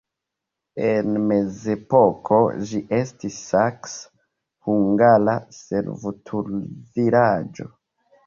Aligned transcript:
En 0.85 1.09
mezepoko 1.31 2.39
ĝi 2.69 2.79
estis 2.99 3.35
saksa-hungara 3.51 5.35
servutulvilaĝo. 5.59 7.69